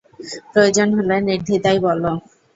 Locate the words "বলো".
1.85-2.11